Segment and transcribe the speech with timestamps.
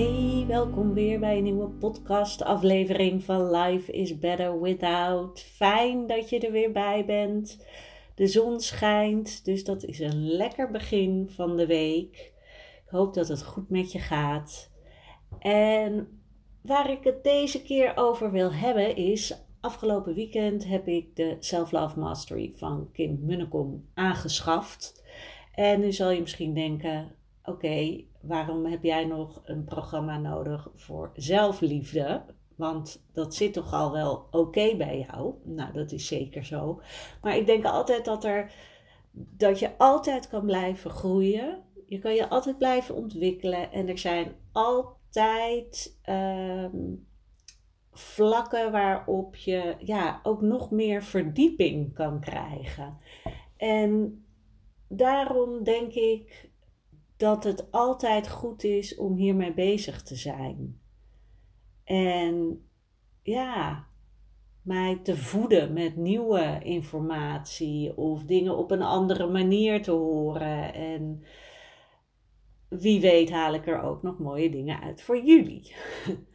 [0.00, 5.40] Hey, welkom weer bij een nieuwe podcast-aflevering van Life is Better Without.
[5.40, 7.66] Fijn dat je er weer bij bent.
[8.14, 12.32] De zon schijnt, dus dat is een lekker begin van de week.
[12.84, 14.70] Ik hoop dat het goed met je gaat.
[15.38, 16.20] En
[16.60, 19.34] waar ik het deze keer over wil hebben is.
[19.60, 25.04] Afgelopen weekend heb ik de Self Love Mastery van Kim Munnekom aangeschaft.
[25.54, 31.10] En nu zal je misschien denken: oké, waarom heb jij nog een programma nodig voor
[31.14, 32.22] zelfliefde?
[32.56, 35.34] Want dat zit toch al wel oké bij jou.
[35.44, 36.80] Nou, dat is zeker zo.
[37.22, 38.52] Maar ik denk altijd dat, er,
[39.12, 41.62] dat je altijd kan blijven groeien.
[41.86, 43.72] Je kan je altijd blijven ontwikkelen.
[43.72, 46.94] En er zijn altijd ehm,
[47.92, 52.98] vlakken waarop je ja, ook nog meer verdieping kan krijgen.
[53.56, 54.24] En
[54.88, 56.49] daarom denk ik
[57.20, 60.80] dat het altijd goed is om hiermee bezig te zijn.
[61.84, 62.66] En
[63.22, 63.86] ja,
[64.62, 70.74] mij te voeden met nieuwe informatie of dingen op een andere manier te horen.
[70.74, 71.24] En
[72.68, 75.74] wie weet haal ik er ook nog mooie dingen uit voor jullie.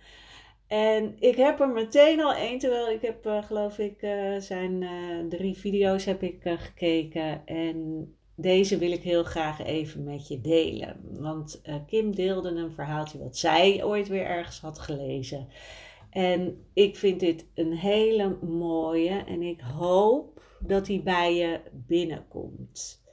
[0.68, 4.82] En ik heb er meteen al één, terwijl ik heb uh, geloof ik uh, zijn
[4.82, 7.46] uh, drie video's heb ik gekeken.
[7.46, 11.00] En deze wil ik heel graag even met je delen.
[11.20, 15.48] Want uh, Kim deelde een verhaaltje wat zij ooit weer ergens had gelezen.
[16.10, 23.04] En ik vind dit een hele mooie en ik hoop dat hij bij je binnenkomt.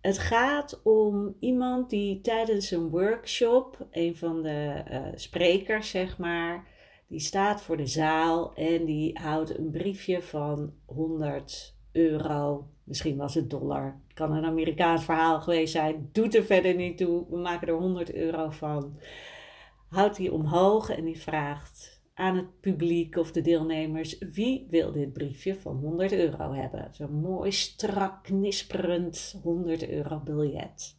[0.00, 6.66] Het gaat om iemand die tijdens een workshop, een van de uh, sprekers zeg maar,
[7.08, 13.34] die staat voor de zaal en die houdt een briefje van 100 euro Misschien was
[13.34, 14.00] het dollar.
[14.14, 16.08] Kan een Amerikaans verhaal geweest zijn.
[16.12, 17.26] Doet er verder niet toe.
[17.30, 18.98] We maken er 100 euro van.
[19.88, 25.12] Houdt hij omhoog en die vraagt aan het publiek of de deelnemers: wie wil dit
[25.12, 26.88] briefje van 100 euro hebben?
[26.92, 30.98] Zo'n mooi strak, knisperend 100 euro biljet.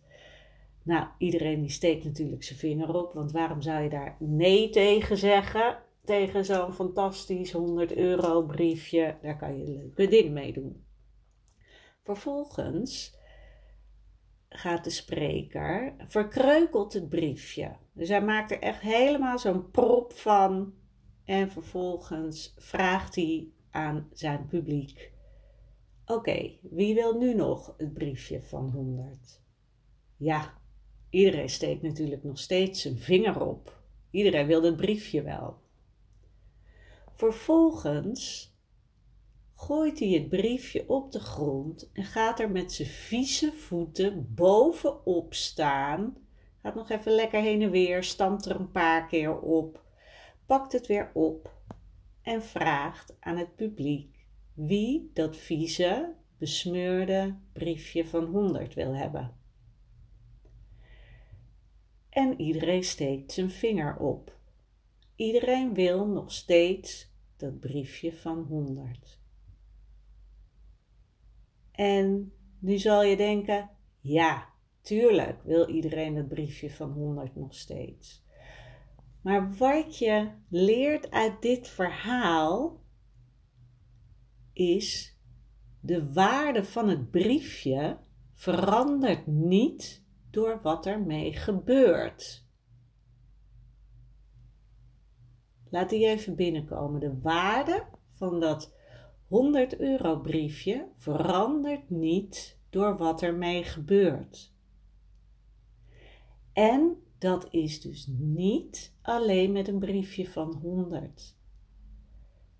[0.84, 5.18] Nou, iedereen die steekt natuurlijk zijn vinger op, want waarom zou je daar nee tegen
[5.18, 5.78] zeggen?
[6.06, 10.86] Tegen zo'n fantastisch 100 euro briefje, daar kan je leuke dingen mee doen.
[12.04, 13.20] Vervolgens
[14.50, 17.76] gaat de spreker, verkreukelt het briefje.
[17.94, 20.74] Dus hij maakt er echt helemaal zo'n prop van.
[21.26, 25.12] En vervolgens vraagt hij aan zijn publiek:
[26.06, 29.42] Oké, wie wil nu nog het briefje van 100?
[30.18, 30.58] Ja,
[31.10, 33.84] iedereen steekt natuurlijk nog steeds zijn vinger op.
[34.12, 35.60] Iedereen wil het briefje wel.
[37.22, 38.54] Vervolgens
[39.56, 45.34] gooit hij het briefje op de grond en gaat er met zijn vieze voeten bovenop
[45.34, 46.18] staan.
[46.62, 49.84] Gaat nog even lekker heen en weer, stampt er een paar keer op,
[50.46, 51.56] pakt het weer op
[52.22, 59.38] en vraagt aan het publiek wie dat vieze, besmeurde briefje van 100 wil hebben.
[62.10, 64.40] En iedereen steekt zijn vinger op.
[65.16, 67.10] Iedereen wil nog steeds
[67.42, 69.20] dat briefje van 100.
[71.72, 73.70] En nu zal je denken,
[74.00, 74.50] ja,
[74.82, 78.24] tuurlijk wil iedereen het briefje van 100 nog steeds.
[79.22, 82.82] Maar wat je leert uit dit verhaal
[84.54, 85.18] is
[85.80, 87.98] de waarde van het briefje
[88.34, 92.46] verandert niet door wat ermee gebeurt.
[95.72, 97.00] Laat die even binnenkomen.
[97.00, 98.74] De waarde van dat
[99.28, 104.54] 100 euro briefje verandert niet door wat ermee gebeurt.
[106.54, 111.38] En dat is dus niet alleen met een briefje van 100.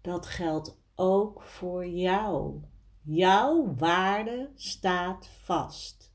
[0.02, 2.62] Dat geldt ook voor jou.
[3.02, 6.14] Jouw waarde staat vast.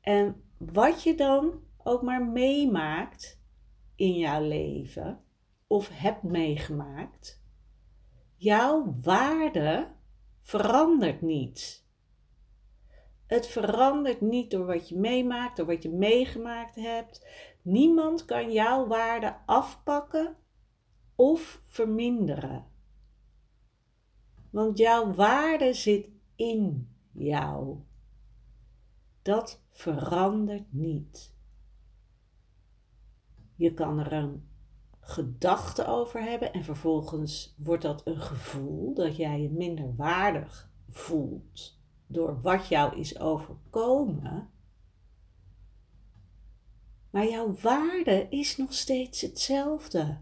[0.00, 3.40] En wat je dan ook maar meemaakt
[3.94, 5.20] in jouw leven
[5.66, 7.42] of hebt meegemaakt,
[8.36, 9.94] jouw waarde
[10.40, 11.84] verandert niet.
[13.26, 17.26] Het verandert niet door wat je meemaakt, door wat je meegemaakt hebt.
[17.62, 20.36] Niemand kan jouw waarde afpakken
[21.14, 22.66] of verminderen.
[24.50, 27.78] Want jouw waarde zit in jou.
[29.22, 31.34] Dat verandert niet.
[33.56, 34.48] Je kan er een
[35.08, 41.80] gedachte over hebben en vervolgens wordt dat een gevoel dat jij je minder waardig voelt
[42.06, 44.50] door wat jou is overkomen.
[47.10, 50.20] Maar jouw waarde is nog steeds hetzelfde.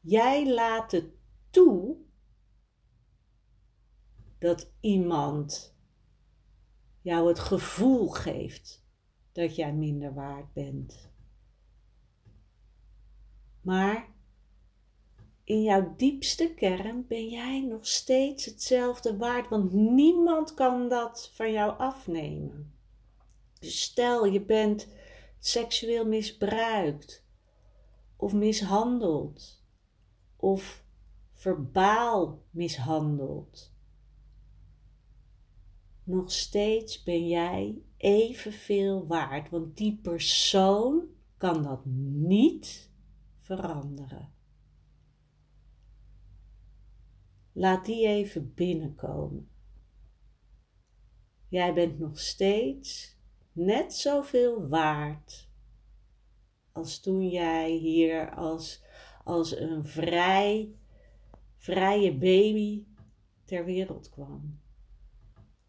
[0.00, 1.06] Jij laat het
[1.50, 1.96] toe
[4.38, 5.76] dat iemand
[7.00, 8.86] jou het gevoel geeft
[9.32, 11.12] dat jij minder waard bent.
[13.64, 14.08] Maar
[15.44, 21.52] in jouw diepste kern ben jij nog steeds hetzelfde waard, want niemand kan dat van
[21.52, 22.74] jou afnemen.
[23.58, 24.88] Dus stel je bent
[25.38, 27.24] seksueel misbruikt
[28.16, 29.62] of mishandeld
[30.36, 30.84] of
[31.32, 33.72] verbaal mishandeld.
[36.02, 41.02] Nog steeds ben jij evenveel waard, want die persoon
[41.36, 42.92] kan dat niet
[43.56, 44.32] veranderen.
[47.52, 49.48] Laat die even binnenkomen.
[51.48, 53.18] Jij bent nog steeds
[53.52, 55.48] net zoveel waard
[56.72, 58.84] als toen jij hier als,
[59.24, 60.74] als een vrij,
[61.56, 62.84] vrije baby
[63.44, 64.60] ter wereld kwam.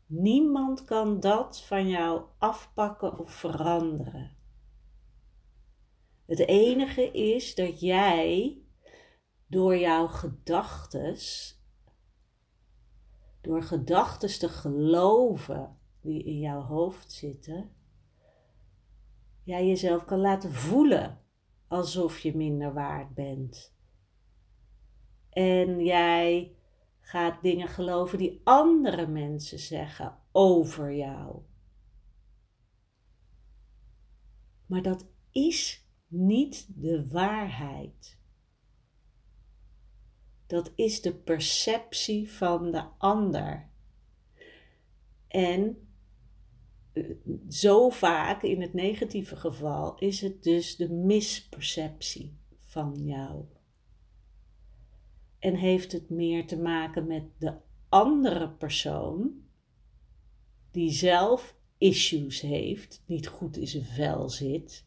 [0.06, 4.38] Niemand kan dat van jou afpakken of veranderen.
[6.26, 8.58] Het enige is dat jij
[9.48, 11.56] door jouw gedachtes,
[13.42, 17.72] door gedachtes te geloven die in jouw hoofd zitten,
[19.44, 21.22] jij jezelf kan laten voelen
[21.68, 23.74] alsof je minder waard bent.
[25.30, 26.56] En jij
[27.00, 31.42] gaat dingen geloven die andere mensen zeggen over jou.
[34.66, 35.85] Maar dat is
[36.16, 38.18] niet de waarheid.
[40.48, 43.70] Dat is de perceptie van de ander.
[45.28, 45.88] En
[46.94, 47.04] eh,
[47.50, 53.46] zo vaak in het negatieve geval is het dus de misperceptie van jou.
[55.40, 57.54] En heeft het meer te maken met de
[57.90, 59.44] andere persoon
[60.72, 64.86] die zelf issues heeft, niet goed in zijn vel zit,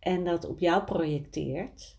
[0.00, 1.98] en dat op jou projecteert.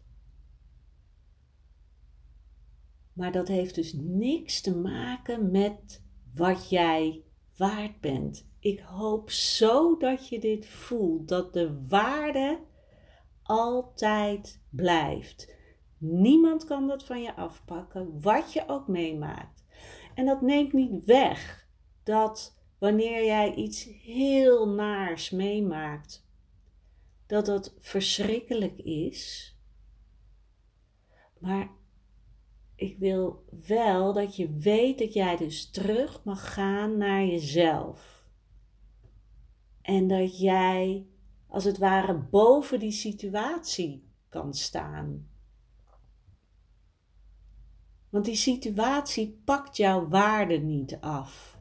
[3.13, 6.03] Maar dat heeft dus niks te maken met
[6.33, 7.23] wat jij
[7.57, 8.49] waard bent.
[8.59, 12.59] Ik hoop zo dat je dit voelt, dat de waarde
[13.43, 15.55] altijd blijft.
[15.97, 19.65] Niemand kan dat van je afpakken, wat je ook meemaakt.
[20.15, 21.67] En dat neemt niet weg
[22.03, 26.27] dat wanneer jij iets heel naars meemaakt,
[27.31, 29.55] dat dat verschrikkelijk is.
[31.39, 31.71] Maar
[32.75, 38.29] ik wil wel dat je weet dat jij dus terug mag gaan naar jezelf.
[39.81, 41.05] En dat jij
[41.47, 45.27] als het ware boven die situatie kan staan.
[48.09, 51.59] Want die situatie pakt jouw waarde niet af.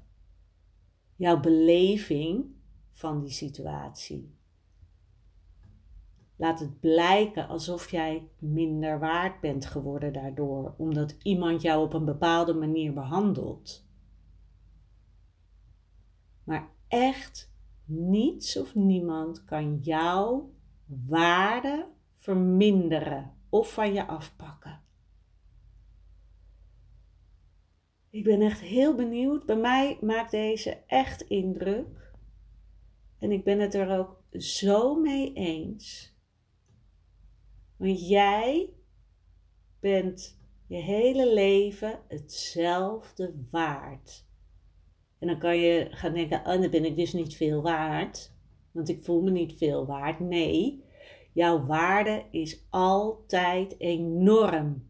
[1.17, 2.55] Jouw beleving
[2.91, 4.39] van die situatie.
[6.41, 12.05] Laat het blijken alsof jij minder waard bent geworden daardoor, omdat iemand jou op een
[12.05, 13.87] bepaalde manier behandelt.
[16.45, 17.53] Maar echt
[17.85, 20.51] niets of niemand kan jouw
[20.87, 24.81] waarde verminderen of van je afpakken.
[28.11, 29.47] Ik ben echt heel benieuwd.
[29.47, 32.15] Bij mij maakt deze echt indruk.
[33.19, 36.19] En ik ben het er ook zo mee eens
[37.81, 38.71] want jij
[39.79, 44.27] bent je hele leven hetzelfde waard.
[45.19, 48.33] En dan kan je gaan denken, oh, dan ben ik dus niet veel waard.
[48.71, 50.21] Want ik voel me niet veel waard.
[50.21, 50.85] Nee,
[51.33, 54.89] jouw waarde is altijd enorm.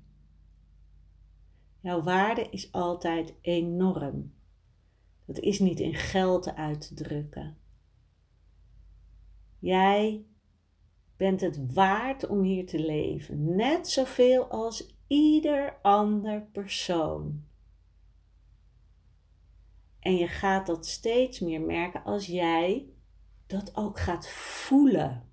[1.81, 4.33] Jouw waarde is altijd enorm.
[5.25, 7.57] Dat is niet in geld uit te drukken.
[9.59, 10.25] Jij
[11.21, 17.45] bent het waard om hier te leven, net zoveel als ieder ander persoon.
[19.99, 22.89] En je gaat dat steeds meer merken als jij
[23.47, 25.29] dat ook gaat voelen.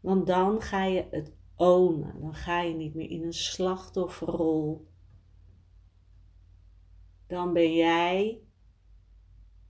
[0.00, 2.20] Want dan ga je het ownen.
[2.20, 4.88] Dan ga je niet meer in een slachtofferrol.
[7.26, 8.40] Dan ben jij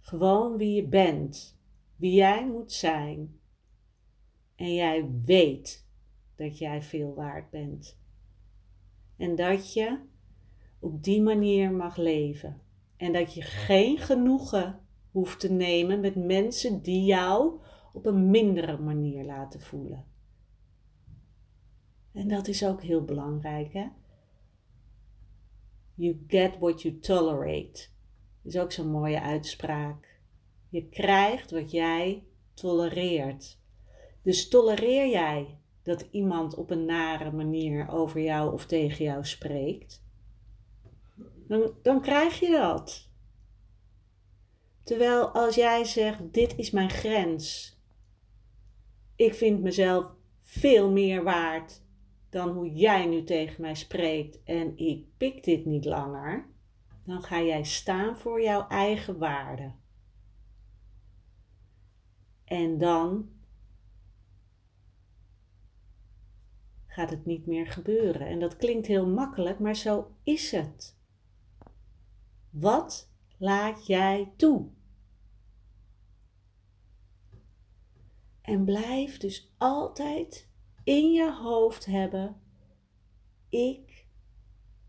[0.00, 1.57] gewoon wie je bent,
[1.98, 3.40] wie jij moet zijn.
[4.54, 5.86] En jij weet
[6.34, 7.98] dat jij veel waard bent.
[9.16, 9.98] En dat je
[10.78, 12.60] op die manier mag leven.
[12.96, 17.60] En dat je geen genoegen hoeft te nemen met mensen die jou
[17.92, 20.04] op een mindere manier laten voelen.
[22.12, 23.86] En dat is ook heel belangrijk, hè?
[25.94, 27.88] You get what you tolerate.
[28.42, 30.17] Is ook zo'n mooie uitspraak.
[30.68, 33.58] Je krijgt wat jij tolereert.
[34.22, 40.02] Dus tolereer jij dat iemand op een nare manier over jou of tegen jou spreekt,
[41.48, 43.08] dan, dan krijg je dat.
[44.82, 47.76] Terwijl als jij zegt: Dit is mijn grens.
[49.16, 51.82] Ik vind mezelf veel meer waard
[52.30, 56.46] dan hoe jij nu tegen mij spreekt en ik pik dit niet langer,
[57.04, 59.72] dan ga jij staan voor jouw eigen waarde.
[62.48, 63.30] En dan
[66.86, 68.26] gaat het niet meer gebeuren.
[68.26, 70.96] En dat klinkt heel makkelijk, maar zo is het.
[72.50, 74.68] Wat laat jij toe?
[78.40, 80.48] En blijf dus altijd
[80.84, 82.40] in je hoofd hebben:
[83.48, 84.06] ik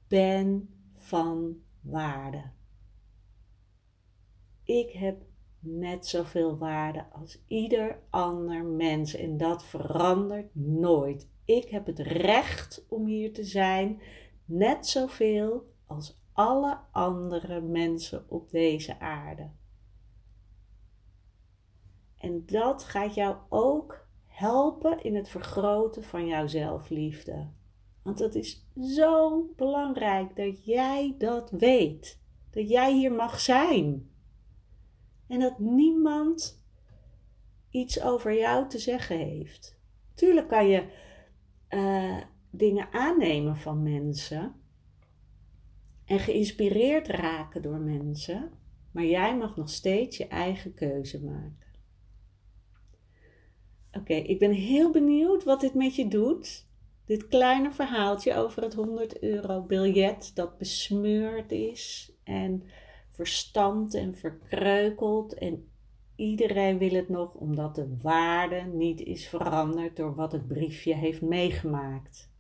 [0.08, 2.52] ben van waarde.
[4.64, 5.29] Ik heb
[5.60, 11.28] net zoveel waarde als ieder ander mens en dat verandert nooit.
[11.46, 14.02] Ik heb het recht om hier te zijn,
[14.46, 19.50] net zoveel als alle andere mensen op deze aarde.
[22.18, 27.48] En dat gaat jou ook helpen in het vergroten van jouw zelfliefde.
[28.04, 32.20] Want dat is zo belangrijk dat jij dat weet.
[32.50, 34.10] Dat jij hier mag zijn.
[35.30, 36.64] En dat niemand
[37.70, 39.80] iets over jou te zeggen heeft.
[40.14, 40.88] Tuurlijk kan je
[41.70, 44.56] uh, dingen aannemen van mensen.
[46.06, 48.52] En geïnspireerd raken door mensen.
[48.92, 51.68] Maar jij mag nog steeds je eigen keuze maken.
[53.92, 56.68] Oké, ik ben heel benieuwd wat dit met je doet.
[57.06, 62.64] Dit kleine verhaaltje over het 100 euro biljet dat besmeurd is en
[63.20, 65.34] verstampt en verkreukeld.
[65.34, 65.72] En
[66.16, 71.22] iedereen wil het nog omdat de waarde niet is veranderd door wat het briefje heeft
[71.22, 72.32] meegemaakt.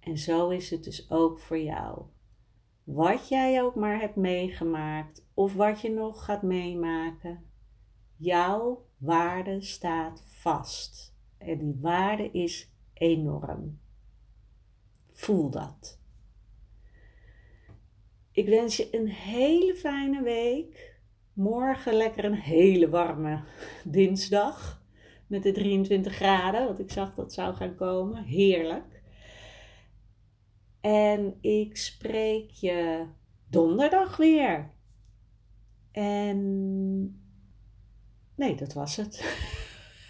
[0.00, 2.02] En zo is het dus ook voor jou.
[2.84, 7.44] Wat jij ook maar hebt meegemaakt of wat je nog gaat meemaken,
[8.16, 11.16] jouw waarde staat vast.
[11.38, 13.80] En die waarde is enorm.
[15.10, 16.01] Voel dat.
[18.32, 20.96] Ik wens je een hele fijne week.
[21.32, 23.42] Morgen lekker een hele warme
[23.84, 24.82] dinsdag.
[25.26, 28.24] Met de 23 graden, want ik zag dat zou gaan komen.
[28.24, 29.02] Heerlijk.
[30.80, 33.06] En ik spreek je
[33.50, 34.70] donderdag weer.
[35.92, 36.40] En
[38.34, 39.36] Nee, dat was het.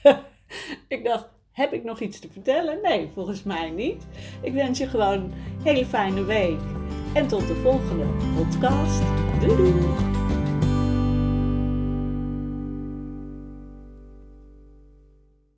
[0.89, 2.83] ik dacht, heb ik nog iets te vertellen?
[2.83, 4.07] Nee, volgens mij niet.
[4.43, 6.82] Ik wens je gewoon een hele fijne week.
[7.15, 8.05] En tot de volgende
[8.37, 9.03] podcast.
[9.41, 10.12] Doei doei!